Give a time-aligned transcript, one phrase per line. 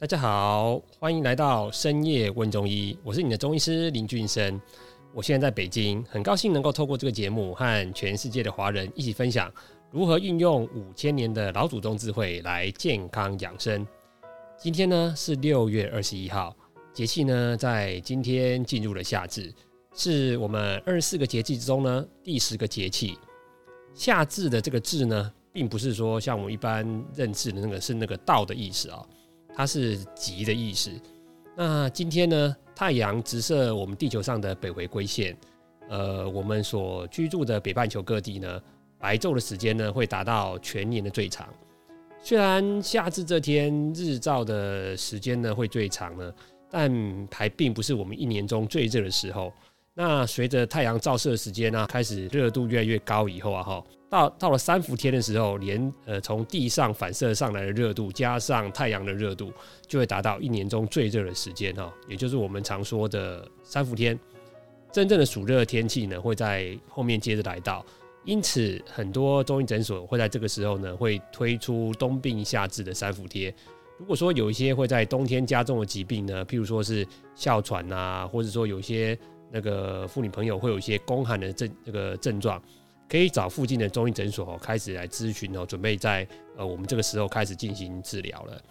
[0.00, 4.60] 大家好，欢迎来到深夜问中医，我是你的中医师林俊生。
[5.12, 9.52] 我现在在北京，很高兴能够透过这个节目和全世界的华人一起分享
[9.90, 13.84] 如何运用五千年的老祖宗智慧来健康养生。
[14.56, 16.56] 今天呢是六月二十一号，
[16.92, 19.52] 节气呢在今天进入了夏至，
[19.94, 23.18] 是我们二十四个节气之中呢第十个节气。
[23.94, 26.86] 夏至的这个至呢，并不是说像我们一般
[27.16, 29.04] 认知的那个是那个道的意思啊。
[29.58, 30.88] 它是极的意思。
[31.56, 35.36] 那今天呢，太阳直射我们地球上的北回归线，
[35.88, 38.62] 呃，我们所居住的北半球各地呢，
[39.00, 41.52] 白昼的时间呢会达到全年的最长。
[42.22, 46.32] 虽然夏至这天日照的时间呢会最长呢，
[46.70, 49.52] 但还并不是我们一年中最热的时候。
[50.00, 53.84] 那随着太阳照射的时间呢开始热度越来越高以后啊，哈。
[54.08, 59.52] 到到了三伏天的时候，连呃从地上反射上来的热度，加上太阳的热度，
[59.88, 64.16] 就会达到一年中最热的时间哈，也就是我们常说的三伏天。
[64.92, 67.84] 真正的暑热天气呢，会在后面接着来到，
[68.24, 73.52] 因此很多中医诊所会在这个时候呢，会推出冬病夏治的三伏贴。
[73.98, 77.04] 如果说有一些会在冬天加重的疾病呢，譬如说是
[77.34, 79.18] 哮喘啊，或者说有些
[79.50, 82.62] 那个妇女朋友会有一些宫寒的症这个症状。
[83.10, 86.28] 可以找附近的中医诊所哦，开始来咨询哦，准备在
[86.58, 88.62] 呃我们这个时候开始进行治疗了。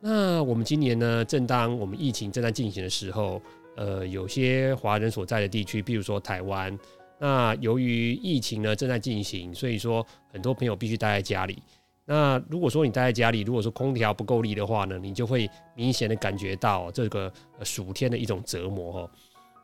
[0.00, 3.40] 那我们今年呢，正当我们疫情正在进行的时候，
[3.76, 6.76] 呃，有些华人所在的地区，比如说台湾，
[7.20, 11.62] 那由于疫情呢正在进行，所以说很多朋友必须待在家里。
[12.04, 19.10] 那如果说你待在家里，如果说空调不够力的话呢，你就会明显的感觉到这个暑天的一种折磨哦。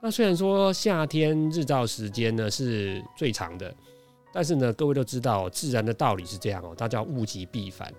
[0.05, 3.75] 那虽然说夏天日照时间呢是最长的。
[4.35, 7.95] 但是呢，各位都知道，自然的道理是这样哦，它叫物极必反。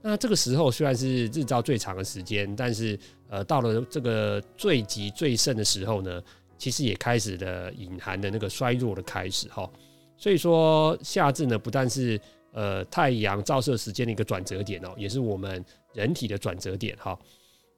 [0.00, 2.96] 那这个时候虽然是日照最长的时间，但是
[3.28, 6.22] 呃，到了这个最极最盛的时候呢，
[6.56, 9.68] 其实也开始了隐含的那个衰弱的开始哈。
[10.16, 12.18] 所以说夏至呢，不但是
[12.52, 15.62] 呃太阳照射时间的一个转折点哦，也是我们
[15.92, 17.18] 人体的转折点哈。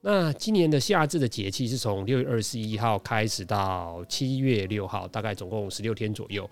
[0.04, 6.48] 那今年的夏至的节气是从六月二十一号开始到七月六号，大概总共十六天左右。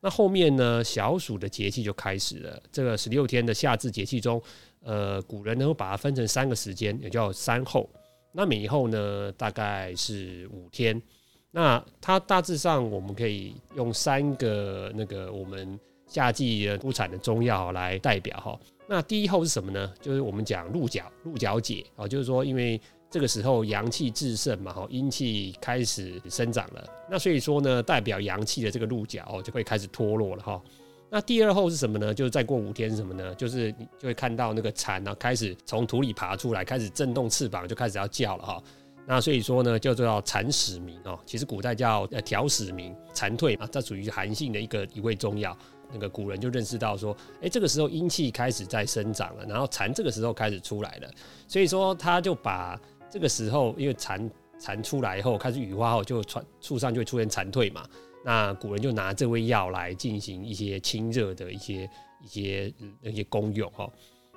[0.00, 0.84] 那后面呢？
[0.84, 2.62] 小暑的节气就开始了。
[2.70, 4.40] 这个十六天的夏至节气中，
[4.80, 7.88] 呃，古人能够把它分成三个时间，也叫三候。
[8.30, 11.02] 那每一候呢，大概是五天。
[11.50, 18.60] 那它大致上我们可以用三个那个我们夏季出产的中药来代表哈。
[18.88, 19.92] 那第一候是什么呢？
[20.00, 22.80] 就是我们讲鹿角，鹿角解啊，就是说因为。
[23.10, 26.84] 这个时候阳气至盛嘛，哈，阴气开始生长了。
[27.08, 30.60] 那所以说呢，代表阳气的这个鹿角，就会开始脱落了哈。
[31.08, 32.12] 那第二候是什么呢？
[32.12, 33.32] 就是再过五天是什么呢？
[33.36, 38.60] 就是你就会看到那个蝉呢，开始从土里爬出来，开始震动翅膀，就开始要叫了哈。
[39.06, 41.16] 那所以说呢，叫做蝉始鸣哦。
[41.24, 45.56] 其实古代叫呃调始鸣，蝉蜕啊，这属于寒性的一个一味中药。
[45.94, 51.08] 那个古人就认识到说，哎，这个时候阴气开始在生长了，然后蝉这个时候开始出来了，
[51.48, 52.78] 所以说他就把。
[53.10, 54.28] 这个时候，因为蝉
[54.58, 57.86] 蝉出来以后，开始羽化后，就传树上就会出现蝉蜕嘛。
[58.24, 61.88] 那古人就拿这味药来进行一些清热的一些
[62.24, 63.88] 一些那些功用哈。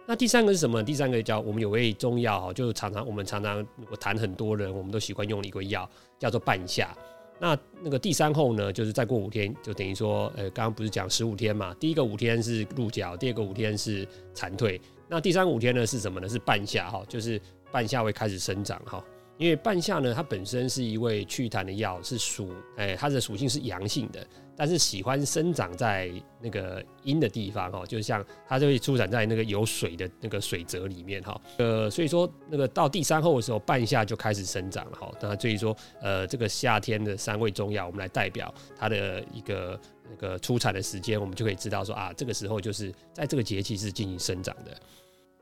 [0.06, 0.84] 那第三个是什么？
[0.84, 6.96] 第三个叫我们有味中药哈，就常常我们常常我谈很多人，我们都喜欢用一个药叫做半夏。
[7.40, 11.74] 那那个第三后呢，就是再过五天，就等于说，呃，刚刚不是讲十五天嘛？
[11.80, 16.28] 第一个五天是鹿角，第二个五天是蝉蜕，那第三五天呢是什么呢？
[16.28, 17.40] 是半夏哈，就是。
[17.70, 19.03] 半夏会开始生长哈，
[19.38, 24.25] 因为半夏呢，它本身是一味祛痰的药，是属哎，它的属性是阳性的，
[24.56, 26.12] 但是喜欢生长在
[26.42, 35.12] 那个阴的地方哈，就像它就会出产在那个有水的那个水泽里面哈，呃，所以说那个到第三后的时候，半夏就开始生长了哈。
[35.22, 39.79] 那所以说，呃，这个夏天的三味中药，我们来代表它的一个
[40.09, 44.76] 那个出产的时间，我们就可以知道说啊，这个时候就是在这个节气是进行生长的。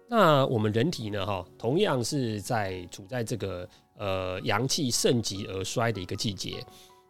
[0.07, 1.25] 那我们人体呢？
[1.25, 6.63] 哈，同样是在处在这个呃阳气盛极而衰的一个季节。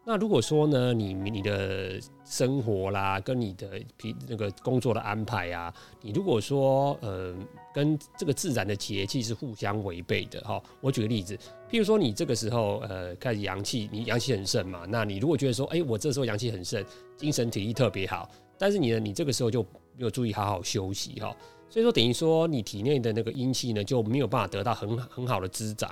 [0.08, 3.68] 那如果说呢，你你的生活啦，跟你的
[3.98, 7.34] 平那个工作的安排啊，你如果说呃
[7.74, 10.62] 跟这个自然的节气是互相违背的哈。
[10.80, 11.36] 我举个例子，
[11.68, 16.86] 譬如说你这个时候呃开始阳气，你阳气很盛嘛，那你如果觉得说，哎，我这时候阳气很盛，
[17.18, 18.30] 精神体力特别好，
[18.60, 19.64] 但是你呢，你这个时候就
[19.98, 21.36] 没有注意好好休息哈。
[21.68, 25.90] 所以说，等于说你体内的那个阴气呢，就没有办法得到很很好的滋长。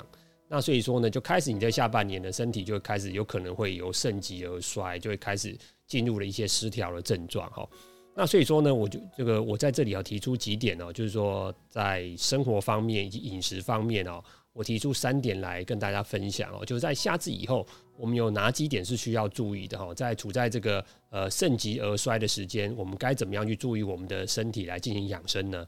[0.47, 5.57] 那所以说呢，就开始你在下半年的身体就开始有可能会由盛极而衰，就会开始
[5.87, 7.67] 进入了一些失调的症状哈。
[8.15, 17.65] 那所以说呢，我就这个我在这里要提出几点哦，就是说在生活方面以及饮食方面哦，我提出三点来跟大家分享哦，就是在夏至以后，
[17.97, 19.91] 我们有哪几点是需要注意的哈？
[19.95, 25.65] 在处在这个呃盛极而衰的时间，我们该怎么样去注意我们的身体来进行养生呢？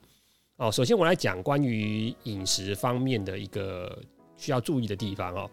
[0.58, 4.00] 哦，首先我来讲关于饮食方面的一个
[4.38, 5.50] 需要注意的地方哦，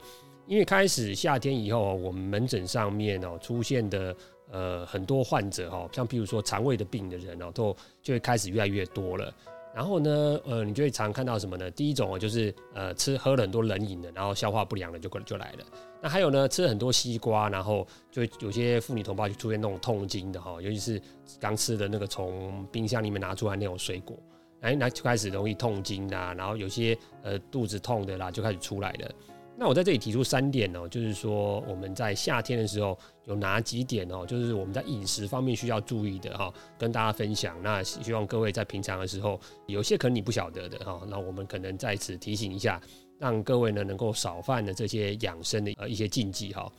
[0.46, 4.16] 因为开始夏天以后，我们门诊上面哦出现的
[4.50, 9.32] 呃很多患者哈，像譬如说肠胃的病的人哦，都就会开始越来越多了。
[9.74, 11.70] 然后呢，呃，你就会常看到什么呢？
[11.70, 15.64] 第一种哦，就是呃，吃喝了很多冷饮的，然后消化不良的就过就来了。
[16.02, 21.00] 那还有呢，吃了很多西瓜，然后就有些妇女同胞就出现那种痛经的哈，尤其是
[21.40, 24.14] 刚吃的那个从冰箱里面拿出来那种水果，
[24.62, 29.10] 哎，那就开始容易痛经啦，然后有些呃肚子痛的啦，就开始出来了。
[29.54, 37.54] 那我在这里提出三点哦，就是说我们在夏天的时候有哪几点哦，就是我们在饮食方面需要注意的哈，跟大家分享。
[37.62, 42.80] 那希望各位在平常的时候，有些可能你不晓得的哈，那我们可能在此提醒一下，
[43.18, 46.70] 让各位呢能够少犯的这些养生的呃一些禁忌哈。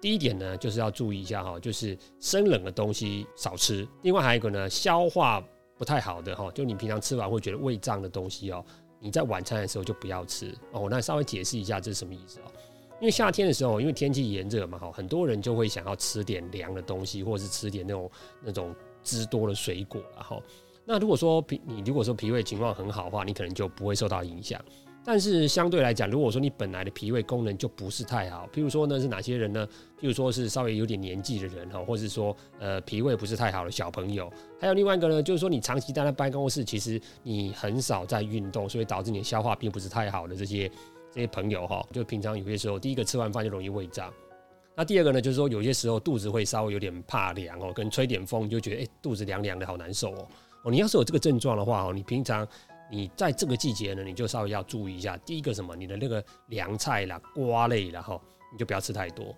[0.00, 3.86] 第一点呢，就是要注意一下哈，就是生冷的东西少吃。
[4.02, 5.44] 另外还有一个呢，消化
[5.80, 8.62] 不太好的哈，就你平常吃完会觉得胃胀的东西哦。
[8.98, 10.88] 你在晚餐的时候就不要吃哦。
[10.90, 12.52] 那稍微解释一下这是什么意思哦？
[13.00, 18.10] 因为夏天的时候，因为天气炎热嘛，哈，很多人就会想要吃点凉的东西，或者是吃点那种
[18.42, 20.42] 那种汁多的水果然后。
[20.84, 24.62] 那如果说脾你如果说脾胃情况很好的话，你可能就不会受到影响。
[25.02, 29.66] 但是相对来讲，如果说你本来的脾胃功能就不是太好，譬如说呢是哪些人呢？
[29.98, 34.30] 譬如说是稍微有点年纪的人哈，或者是说呃脾胃不是太好的小朋友，
[34.60, 40.70] 还有另外一个呢，就是说你长期待在办公室，其实你很少在运动，所以导致你的消化并不是太好的这些
[41.10, 44.12] 这些朋友哈，就平常有些时候，第一个吃完饭就容易胃胀，
[44.76, 50.28] 那第二个呢，就是说有些时候肚子会稍微有点怕凉哦，跟吹点风你就觉得哎肚子凉凉的好难受哦
[50.64, 52.46] 哦，你要是有这个症状的话哦，你平常。
[52.90, 55.16] 你在这个季节呢，你就稍微要注意一下。
[55.18, 58.20] 第一个什么，你的那个凉菜啦、瓜类啦，哈，
[58.52, 59.34] 你就不要吃太多。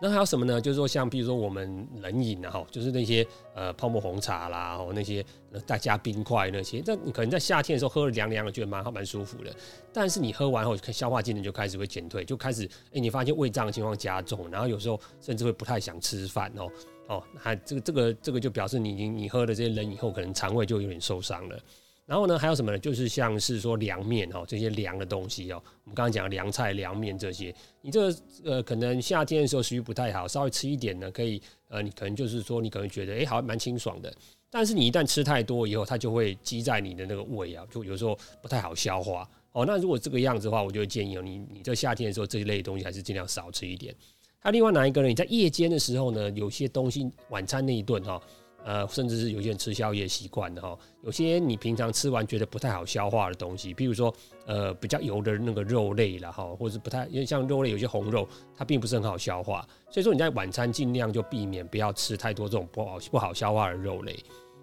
[0.00, 0.60] 那还有什么呢？
[0.60, 5.24] 就是说，像比如说我们冷饮啊，哈，就是那些呃泡沫红茶啦，哦，那些
[5.66, 9.52] 再加冰块那些，那你可能在夏天的时候喝了凉凉的，觉得蛮好蛮舒服的。
[9.92, 16.68] 但是你喝完后，消化机能就开始会减退，就开始哎，你发现胃胀的情况加重，然后有时候甚至会不太想吃饭哦
[17.08, 21.58] 哦，还这个这个这个就表示你你你喝了这些冷以后，可能肠胃就有点受伤了。
[22.08, 22.78] 然后呢，还有什么呢？
[22.78, 31.38] 就是像是说凉面哦，这些凉的东西哦，我们刚刚讲凉菜、凉面这些，你这个呃，可能夏天的时候食欲不太好，稍微吃一点呢，可以
[31.68, 34.10] 呃，你可能就是说你可能觉得哎，好像蛮清爽的。
[34.48, 39.66] 但是你一旦吃太多以后，它就会积在你的那个胃啊，就有时候不太好消化哦。
[39.66, 43.94] 那如果这个样子的话，我就会建议哦，你你在夏天的时候这一类东西还是尽量少吃一点。
[44.38, 45.08] 还有另外哪一个呢？
[45.08, 48.18] 你在夜间的时候呢，有些东西晚餐那一顿哈。
[48.64, 54.14] 呃，甚至是有些人吃宵夜习惯的哈，有些你平常吃完觉得不太好消化的东西，比如说
[54.46, 64.16] 呃比较油的那个肉类了哈，或者是不太因为像肉类有些红肉，它并不是很好消化，所以说你在晚餐尽量就避免不要吃太多这种不好不好消化的肉类。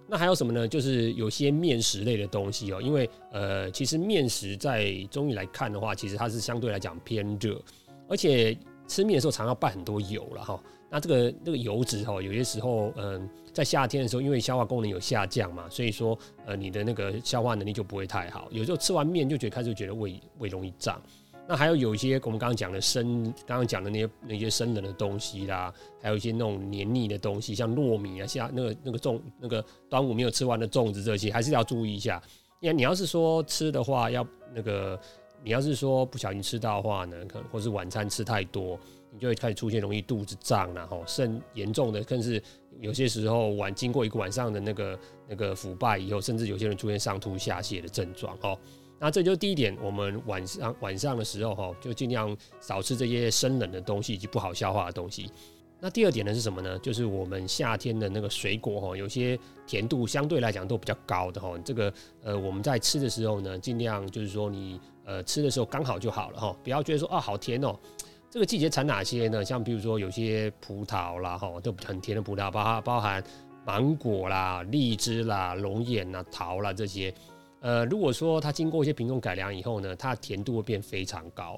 [0.08, 0.68] 那还有什么呢？
[0.68, 7.60] 就是有些面食类的东西哦，因为呃其实面食在中医来看的话，其实它是相对来讲偏热，
[8.08, 8.56] 而且
[8.88, 10.62] 吃面的时候常常拌很多油了哈。
[10.96, 18.48] 那这个那个油脂哈，有些时候，嗯，在夏天的时候，因为消化功能有下降嘛，所以说，呃，你的那个消化能力就不会太好。
[18.50, 21.02] 有时候吃完面就觉得开始觉得胃胃容易胀。
[21.50, 32.24] 那还有有一些我们刚刚讲的生，刚刚讲的那些那些生冷的东西啦，还有一些那种黏腻的东西，像糯米啊，像那个那个粽那个端午没有吃完的粽子这些，还是要注意一下。
[32.62, 34.98] 因为你要是说吃的话，要那个
[35.44, 38.80] 你要是说不小心吃到的话呢，可能或是晚餐吃太多。
[39.16, 42.42] 你就会开始出现容易肚子胀然后甚严重的更是
[42.82, 48.60] 有些时候晚经过一个晚上的那个那个腐败以后，甚至有些人出现上吐下泻的症状哦。
[49.00, 55.32] 那这就是第一点，我们晚上晚上的时候哈，就尽量少吃这些生冷的东西以及不好消化的东西。
[55.80, 56.78] 那第二点呢是什么呢？
[56.80, 61.58] 就是我们夏天的那个水果哈，有些甜度相对来讲都比较高的哈。
[61.64, 67.78] 这个呃我们在吃的时候呢，尽量就是说你呃吃的时候刚好就好了哈，不要觉得说啊好甜哦。
[68.36, 69.46] 这个季节产哪些呢？
[69.46, 73.24] 像比如说有些葡萄啦，哈，都很甜的葡萄，包含包含
[73.66, 77.14] 芒果啦、荔枝啦、龙眼啦、桃啦这些。
[77.62, 81.58] 呃，如果说它经过一些品种改良以后呢，它的甜度会变非常高。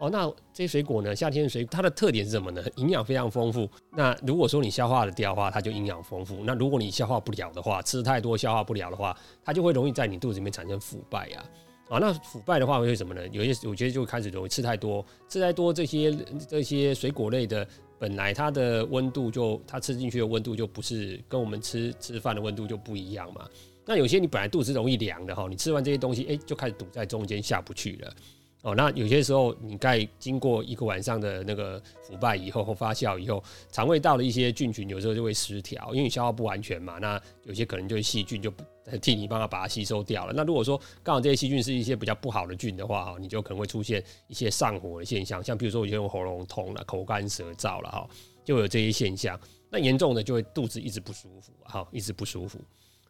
[0.00, 2.62] 哦，那这些水果呢，夏天的水果它的特点是什么呢？
[2.76, 3.66] 营养非常丰富。
[3.90, 6.44] 那如果说你消化的掉的话，它就营养丰富。
[6.44, 11.42] 那如果你消化不了的话，吃太多消化不了的话，它就会容易在你肚子里面产生腐败呀。
[11.88, 13.26] 啊，那腐败的话会是什么呢？
[13.28, 16.14] 有些有些就开始容易吃太多，吃太多这些
[16.48, 17.66] 这些水果类的，
[17.98, 23.48] 本来它的温度就它吃进去的温度就不是跟我们吃吃饭的温度就不一样嘛。
[23.86, 28.14] 那有些你本来肚子容易凉的哈，你吃完这些东西，哎，就开始堵在中间下不去了。
[28.62, 36.98] 哦，那有些时候你在经过一个晚上的那个腐败以后或发酵以后，肠胃道的一些菌群有时候就会失调，因为你消化不完全嘛。
[36.98, 38.52] 那有些可能就是细菌就
[39.00, 40.32] 替你帮他把它吸收掉了。
[40.34, 48.08] 那如果说刚好这些细菌是一些比较不好的菌的话，哈，你就可能会出现一些上火的现象，像比如说有些人喉咙痛了、口干舌燥了，哈，
[48.44, 49.38] 就有这些现象。
[49.70, 52.58] 那严重的就会肚子一直不舒服，哈，一直不舒服。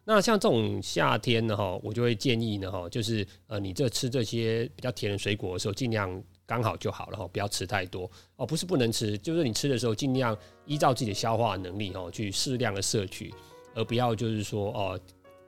[0.05, 8.45] 那像这种夏天呢，哈，我就会建议呢，哈，就是呃，你这吃这些比较甜的水果的时候，尽量刚好就好了，哈，不要吃太多哦。
[8.45, 13.31] 不是不能吃，就是你吃的时候，尽量依照自己的消化能力，哈，去适量的摄取，
[13.75, 14.99] 而不要就是说哦，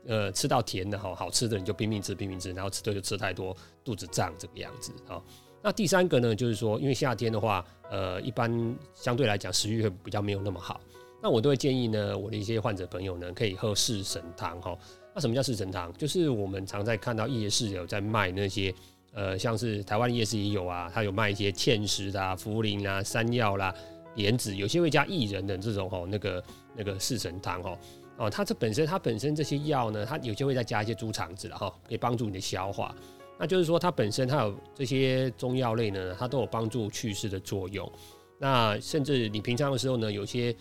[0.06, 5.20] 呃，吃到甜的哈，好吃的你就拼命吃拼命吃，然后吃多就吃太多，肚子胀这个样子啊。
[5.64, 10.80] 那第三个呢，就是说，因为夏天的话，呃，一般相对来讲食欲会比较没有那么好。
[11.22, 14.78] 那我都会建议呢，我的一些患者朋友呢，可以喝四神汤哈。
[15.14, 15.94] 那什么叫四神汤？
[15.94, 18.74] 就是我们常在看到夜市有在卖那些，
[19.14, 23.74] 呃，像是台湾夜市也有啊，它有卖一些芡实啊、茯苓啦、山药啦、
[24.16, 26.44] 莲子，有些会加薏仁的这种哈，那个
[26.76, 27.78] 那个四神汤哈。
[28.18, 32.96] 哦，它这本身它本身这些药呢，它有些会再加一些猪肠子了哈，可以帮助你的消化。
[33.40, 37.92] 那就是说它本身它有这些中药类呢，它都有帮助祛湿的作用。
[38.38, 40.56] 那甚至你平常的时候呢，有些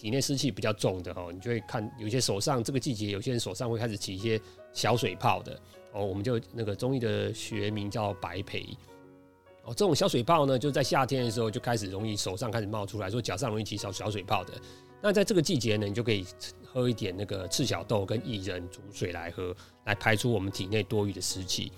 [0.00, 4.40] 体内湿气比较重的哈，你就会看有些手上这个季节，有些人手上会开始起一些
[4.72, 5.60] 小水泡的
[5.92, 6.02] 哦。
[6.02, 8.66] 我们就那个中医的学名叫白培
[9.64, 14.54] 哦，这种小水泡呢，就在夏天的时候就开始容易手上开始冒出来，说脚上容易起小小水泡的。
[15.02, 16.24] 那在这个季节呢，你就可以
[16.64, 19.54] 喝一点那个赤小豆跟薏仁煮水来喝，
[19.84, 21.70] 来排出我们体内多余的湿气。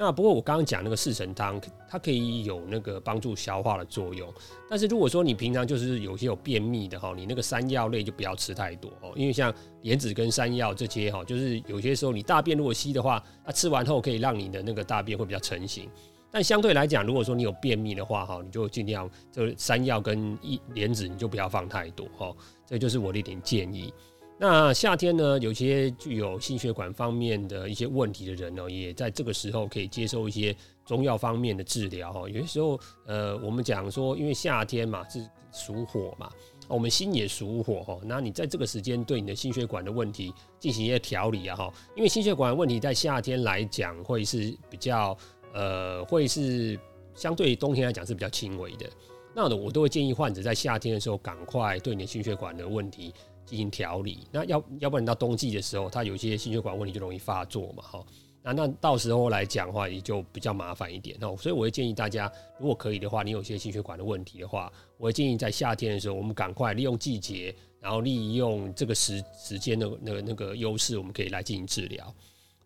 [0.00, 4.32] 那不过我刚刚讲那个四神汤，它可以有那个帮助消化的作用。
[4.70, 9.52] 但是如果说你平常就是有些有便秘的哈，你那个山药类就不要吃太多哦，因为像
[9.82, 15.90] 莲子跟山药这些哈，就是有些时候你大便如果稀的话，它吃完后可以让你的那个大便会比较成型。
[16.30, 22.32] 但相对来讲，如果说你有便秘的话哈，你就尽量这山药跟一莲子你就不要放太多哈，
[22.64, 23.92] 这就是我的一点建议。
[24.40, 30.54] 那夏天呢，有些具有心血管方面的一些问题的人呢，也在这个时候可以接受一些
[30.86, 32.20] 中药方面的治疗哈。
[32.28, 36.30] 有些时候，呃，我们讲说，因为夏天嘛是属火嘛，
[36.68, 37.98] 我们心也属火哈。
[38.04, 45.18] 那你在这个时间对你的心血管的问题进行一些调理啊哈，因为心血管问题在夏天来讲会是比较
[45.52, 46.78] 呃，会是
[47.12, 48.88] 相对于冬天来讲是比较轻微的。
[49.34, 53.12] 那我都会建议患者在夏天的时候赶快对你的心血管的问题。
[53.48, 58.04] 进行调理，那要要不然到冬季的时候，它有些心血管问题就容易发作嘛，哈，
[58.42, 61.34] 那那到时候来讲的话，也就比较麻烦一点哦。
[61.38, 72.14] 所以我会建议大家，如果可以的话，你有些心血管的问题的话，我会建议在夏天的时候，我们赶快利用季节，然后利用这个时时间的那个那个优势，我们可以来进行治疗。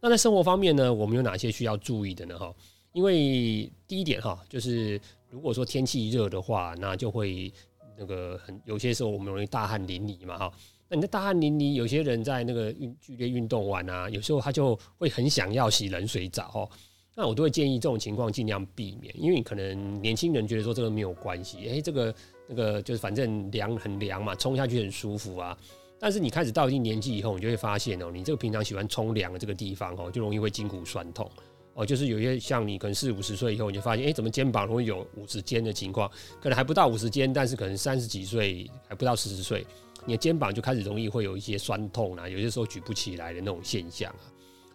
[0.01, 2.37] 那在生活方面呢，我们有哪些需要注意的呢？
[2.37, 2.53] 哈，
[2.93, 7.53] 因为第一点哈，就是如果说天气热的话，那就会。
[7.95, 10.53] 那个很有些时候我们容易大汗淋漓嘛哈，
[10.93, 16.69] 那你的大汗淋漓，有些人在那个运剧烈运动完啊，有时候他就会很想要洗冷水澡哦，
[17.15, 22.15] 那我都会建议这种情况尽量避免，因为你可能年轻人觉得说这个没有关系，诶，这个
[22.47, 25.57] 那个就是反正凉很凉嘛，冲下去很舒服啊，
[25.99, 31.27] 但是你开始到一定年纪以后，你就会发现哦，你这个平常喜欢冲凉的这个地方哦，就容易会筋骨酸痛。
[31.73, 36.07] 哦，就是有些像你可能四五十岁以后，你就发现，哎，怎么肩膀容易有五十肩的情况？
[36.39, 39.67] 可能还不到五十肩，但是可能三十几岁还不到四十岁，
[40.05, 44.31] 你的肩膀就开始容易会有一些酸痛啊，有些时候举不起来的那种现象啊。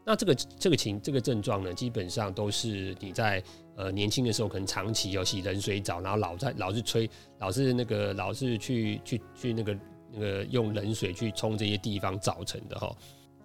[0.05, 3.43] 那这个这个情这个症状呢，基本上都是你在
[3.75, 9.77] 呃年轻的时候可能长期有洗冷水澡，然后老在老是吹，老是那个老是去去去那个
[10.13, 12.95] 那个用冷水去冲这些地方造成的哈。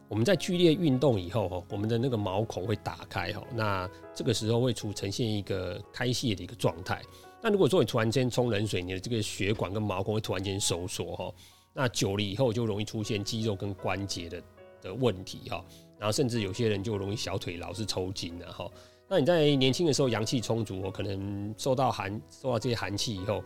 [0.08, 7.02] 我们在剧烈运动以后，哈，我们的那个毛孔会打开，哈，那这个时候会出呈现一个开泄的一个状态。
[7.42, 11.32] 那如果说你突然间冲冷水，你的这个血管跟毛孔会突然间收缩，哈，
[11.74, 14.42] 那久了以后就容易出现肌肉跟关节的
[14.82, 15.64] 的问题，哈，
[15.98, 18.70] 然后甚至有些人就容易小腿老是抽筋了，哈。
[19.08, 23.42] 那你在年轻的时候阳气充足，可能受到寒受到这些寒气以后，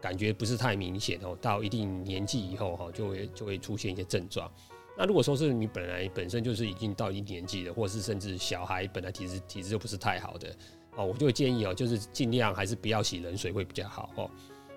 [0.00, 4.50] 感觉不是太明显，哦，到一定年纪以后，哈，就会就会出现一些症状。
[4.96, 10.48] 那如果说是你本来本身就是已经到一定年纪的，或是甚至小孩本来体质体质就不是太好的
[10.96, 14.30] 哦，我就会建议哦，就是尽量还是不要洗冷水会比较好哦。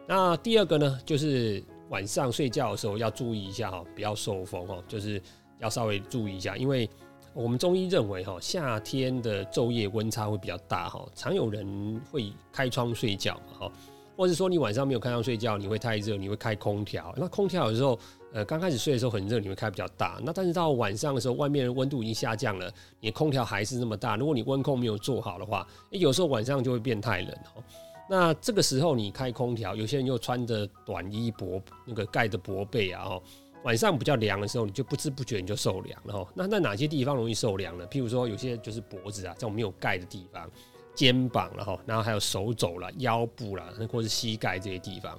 [0.08, 5.22] 那第二个呢，就是晚上睡觉的时候要注意一下哈，不要受风哦，就是
[5.60, 6.90] 要稍微注意一下，因为
[7.34, 13.72] 我们中医认为哈，夏天的昼夜温差会比较大哈，常有人会开窗睡觉嘛哈，
[14.16, 17.14] 或者说你晚上没有开窗睡觉，你会太热，你会开空调。
[17.16, 18.00] 那空调有时候，
[18.34, 20.20] 呃，刚开始睡的时候很热，你会开比较大。
[20.24, 24.16] 那但是到晚上的时候，外面的温度已经下降了，你的空调还是那么大。
[24.16, 27.64] 如果你温控没有做好的话，有时候晚上就会变太冷哦。
[28.10, 33.24] 那这个时候你开空调，有些人又穿着短衣薄那个盖着薄被啊，哦，
[33.64, 36.32] 晚上比较凉的时候，你就不知不觉你就受凉了哈。
[36.36, 37.86] 那在哪些地方容易受凉呢？
[37.88, 40.50] 譬如说有些就是脖子啊，这种没有盖的地方。
[40.96, 45.16] 肩膀了哈，然后还有手肘了、腰部了，那或是膝盖这些地方。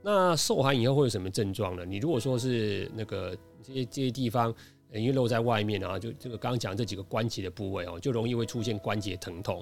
[0.00, 1.84] 那受寒以后会有什么症状呢？
[1.84, 4.54] 你如果说是那个这些这些地方
[4.92, 9.60] 因为露在外面啊，就这个刚刚讲这几个关节的部位哦，就容易会出现关节疼痛。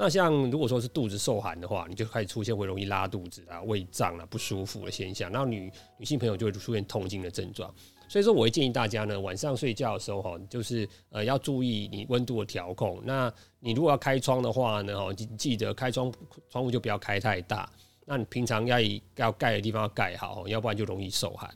[0.00, 5.28] 那像如果说是肚子受寒的话，你就开始出现会容易拉肚子啊、胃胀啊、不舒服的现象。
[5.32, 7.74] 然后女女性朋友就会出现痛经的症状。
[8.08, 13.02] 所以说，我会建议大家呢，晚上睡觉的时候哈，就是呃要注意你温度的调控。
[13.04, 16.12] 那你如果要开窗的话呢，哈，记记得开窗
[16.48, 17.68] 窗户就不要开太大。
[18.06, 18.78] 那你平常要
[19.16, 21.52] 要盖的地方要盖好，要不然就容易受寒。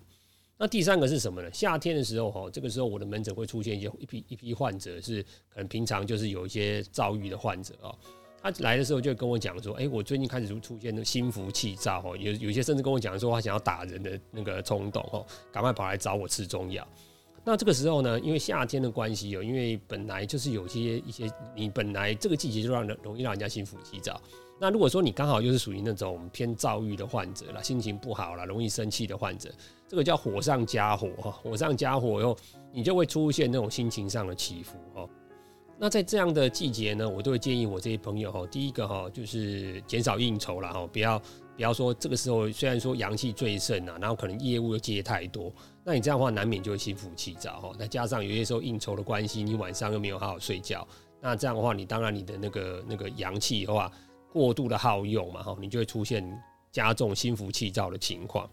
[0.59, 1.49] 那第三个是什么呢？
[1.53, 7.95] 夏天的时候哈，这个时候我的门诊会出现一些一批一批患者，是可能平常就是有一些躁郁的患者啊。
[8.43, 16.87] 他来的时候就跟我讲说，哎，我最近开始出出现心浮气躁哦，有有些甚至跟我讲说，他想要打人的那个冲动哦，赶快跑来找我吃中药。
[17.45, 24.21] 那这个时候呢，因为夏天的关系哦，因为本来就是有些一些，你本来这个季节就让人容易让人家心浮气躁。
[24.61, 29.51] 那如果说你刚好又是属于那种偏躁郁的患者了，心情不好了，容易生气的患者，
[29.89, 32.37] 这个叫火上加火哈，火上加火以后，
[32.73, 35.09] 你就会出现那种心情上的起伏哦。
[35.83, 47.73] 那在这样的季节呢，我都会建议我这些朋友哈，第一个哈就是减少应酬了哈，不要不要说这个时候虽然说阳气最盛啊，然后可能业务又接太多，那你这样的话难免就会心浮气躁哈。
[47.77, 50.87] 再加上有些时候应酬的关系，你晚上又没有好好睡觉，
[51.21, 53.91] 那这样的话你当然你的那个那个阳气的话
[54.33, 56.25] 过度的耗用嘛哈，你就会出现
[56.71, 58.49] 加重心浮气躁的情况。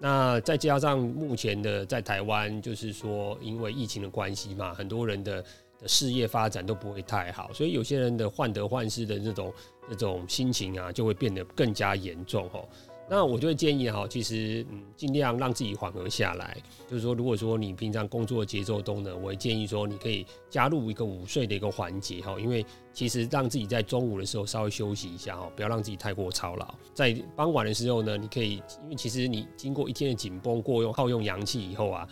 [0.00, 5.44] 那再加上目前的在台湾就是说因为疫情的关系嘛，很多人的。
[5.86, 9.52] 事业发展都不会太好，所以有些人的患得患失的这种
[9.88, 12.68] 这种心情啊，就会变得更加严重哦。
[13.10, 16.56] 那我就会建议哈，其实嗯，尽量让自己缓和下来。
[16.88, 26.74] 就是说，如果说你平常工作节奏中呢，我会建议说，你可以加入一个午睡的一个环节哈，因为其实让自己在中午的时候稍微休息一下哈，不要让自己太过操劳。
[26.94, 32.08] 在傍晚的时候呢，你可以，因为其实你经过一天的紧绷过用耗用阳气以后啊。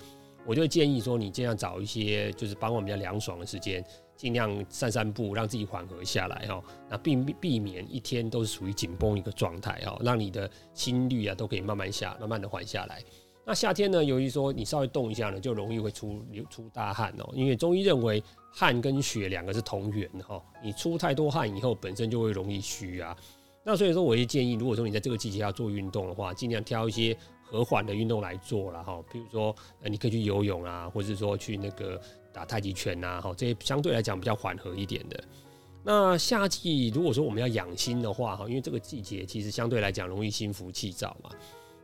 [0.47, 3.85] 我就建议说，你尽量找一些就是傍晚比较凉爽的时间，
[4.17, 6.63] 尽量散散步，让自己缓和下来哈。
[6.89, 13.03] 那避避免一天都是属于紧绷一个状态哈，让你的心率啊都可以慢慢下，慢慢的缓下来。
[13.45, 17.31] 那夏天呢，由于说你稍微动一下呢，就容易会出流出大汗哦。
[17.35, 18.23] 因为中医认为
[18.53, 23.17] 汗跟血两个是同源的哈，你出太多汗以后，本身就会容易虚啊。
[23.63, 27.17] 那所以说，我也建议，如果说你在这个季节要做运动的话，尽量挑一些。
[27.51, 32.01] 和缓的运动来做了哈，比如说呃，你可以去游泳啊，或者说去那个
[32.33, 35.21] 打太极拳呐，哈，这些相对来讲比较缓和一点的。
[35.83, 41.31] 那夏季如果说我们要养心的话哈，因为这个季节其实相对来讲容易心浮气躁嘛，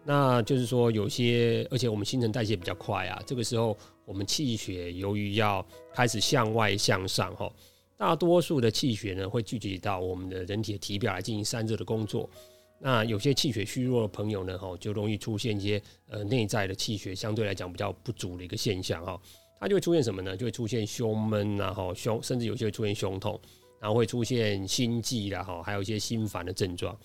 [0.05, 7.50] 那就是说有些，而且我们新陈代谢比较快啊，这个时候我们气血由于要开始向外向上哈，
[7.96, 12.31] 大多数的气血呢会聚集到我们的人体的体表来进行散热的工作。
[12.79, 19.21] 那有些气血虚弱的朋友呢，哈，就容易出现一些呃内在的气血相对来讲比较不足的一个现象哈，
[19.59, 20.37] 它就会出现什么呢？
[20.37, 23.41] 就会出现胸闷啊，哈，胸甚至有些会出现胸痛，
[23.81, 26.97] 然后会出现心悸啦，哈，还有一些心烦的症状。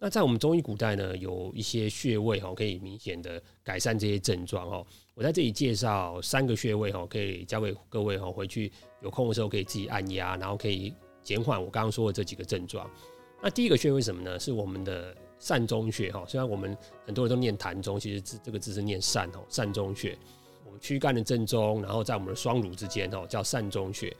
[0.00, 4.86] 那在我们中医古代呢，有一些穴位哈，可以明显的改善这些症状哈。
[5.14, 12.88] 我在这里介绍三个穴位哈，可以交给各位哈，回去有空的时候可以自己按压，然后可以减缓我刚刚说的这几个症状。
[13.40, 14.38] 那第一个穴位什么呢？
[14.38, 16.24] 是我们的膻中穴哈。
[16.26, 20.18] 虽然我们很多人都念痰中，其实这这个字是念膻哦，膻中穴。
[20.64, 24.14] 我们躯干的正中，然后在我们的双乳之间哦，叫膻中穴。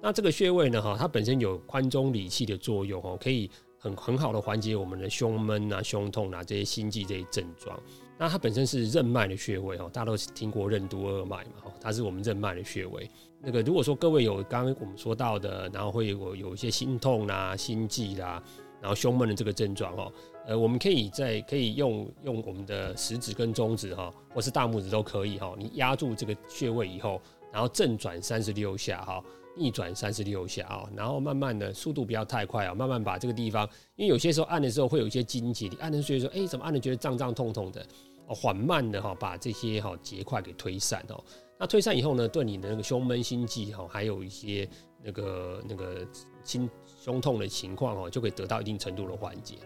[0.00, 7.78] 那这个穴位呢哈，它本身有宽中理气的作用哦，可以很很好的缓解我们的胸闷啊、胸痛啊这些心悸这些症状。
[8.18, 13.08] 那它本身是任脉的穴位哦，大家都听过任督二脉嘛，它是我们任脉的穴位。
[13.40, 18.40] 那个如果说各位有刚刚我们说到的，然后会有有一些心痛啊、心悸啦，
[18.82, 20.12] 然后胸闷的这个症状哈，
[20.48, 29.22] 呃，我们可以在可以用用我们的食指跟中指哈，或是大拇指都可以哈，你压住这个穴位以后，然后正转三十六下哈，
[29.56, 33.64] 逆转三十六下啊，然后慢慢的速度不要太快啊，慢慢把这个地方，
[33.94, 37.86] 因为有些时候按的时候会有一些筋结，你按的时候觉得说，哎，怎么按的觉得胀胀痛痛的，
[38.26, 41.22] 缓慢的哈，把这些哈结块给推散哦。
[41.56, 44.68] 那推散以后呢，对你的那个胸闷心悸哈，还有一些
[45.04, 46.04] 那个那个
[46.42, 46.68] 心
[47.02, 49.56] 胸痛的情况哦，就可以得到一定程度的缓解。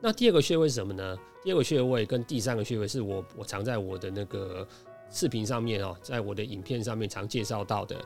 [0.00, 1.18] 那第二个穴位是什么呢？
[1.44, 4.66] 第二个穴位跟第三个穴位是我我常在我的那个
[5.10, 7.96] 视频上面哦，在我的影片上面常介绍到的，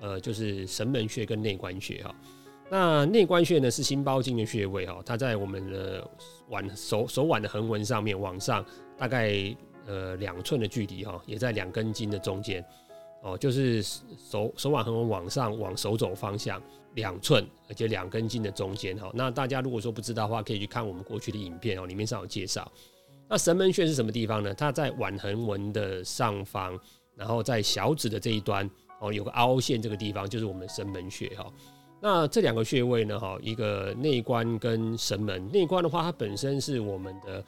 [0.00, 2.14] 呃，就是神门穴跟内关穴哈。
[2.68, 6.08] 那内关穴呢是心包经的穴位哈，它在我们的
[6.50, 8.64] 腕手手腕的横纹上面往上
[8.96, 12.64] 大概呃两寸的距离哈，也在两根筋的中间
[13.22, 16.60] 哦，就是手手腕横纹往上往手肘方向。
[16.94, 19.08] 两寸，而且两根筋的中间哈。
[19.14, 22.68] 那大家如果说不知道的话，可以去看我们过去的影片哦，里面上有介绍。
[23.28, 24.52] 那神门穴是什么地方呢？
[24.52, 26.76] 它在腕横纹的上方，
[27.14, 28.68] 然后在小指的这一端
[29.00, 31.46] 哦，有个凹陷这个地方就是我们神门穴哈。
[32.00, 35.48] 那这两个穴位呢哈，一个内关跟神门。
[35.52, 37.44] 内关的话，它本身是我们的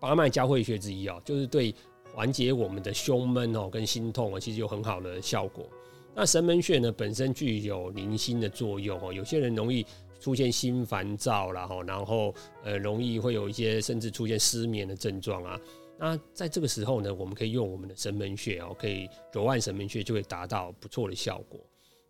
[0.00, 1.72] 八脉交汇穴之一哦，就是对
[2.14, 5.68] 缓解我们的胸闷哦跟心痛啊，其实有很好的效果。
[6.14, 9.12] 那神门穴呢，本身具有宁心的作用哦。
[9.12, 9.86] 有些人容易
[10.18, 15.60] 出现心烦躁啦，哈，然后呃，容易会有一些甚至出现失眠的症状啊。
[15.96, 21.60] 那在这个时候呢，我们可以用我们的神门穴哦，可以揉按神门穴，就会达到不错的效果。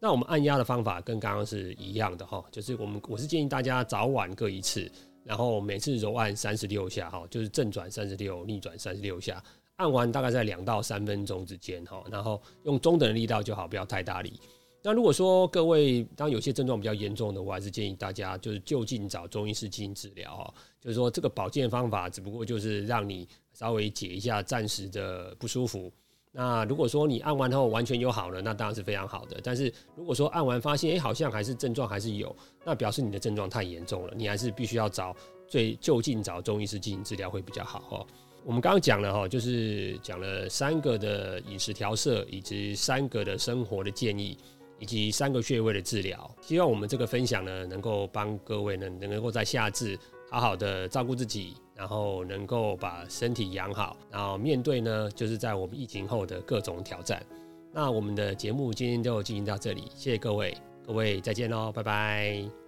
[0.01, 4.91] 那我们按压的方法跟刚刚是一样的哈，就是我们我是建议大家早晚各一次，
[5.25, 9.43] 然后每次揉按三十六下哈，就是正转三十六，逆转三十六下。
[9.79, 14.41] 按完大概在两到三分钟之间哈，然后用中等的力道就好，不要太大力。
[14.83, 20.55] 那如果说各位当有些症状比较严重的，我还是建议大家就是就近找中医师进行治疗哈。
[20.81, 25.93] 就是说这个保健方法只不过就是让你稍微解一下暂时的不舒服。
[26.33, 29.41] 那如果说你按完后完全有好了，那当然是非常好的。
[29.45, 35.15] 但是如果说按完发现哎好像还是症状还是有，那表示你的症状太严重了，你还是必须要找
[35.47, 38.07] 最就近找中医师进行治疗会比较好哈。
[38.45, 44.39] 我们刚刚讲了哈，就是讲了三个的饮食调摄，以及三个的生活的建议，
[44.79, 46.31] 以及三个穴位的治疗。
[46.41, 49.99] 希望我们这个分享呢，能够帮各位呢，能够在夏至
[50.31, 57.23] 好好的照顾自己，然后能够把身体养好，然后面对呢，就是在我们疫情后的各种挑战。
[57.71, 62.68] 那我们的节目今天就进行到这里，谢谢各位，各位再见喽，拜拜。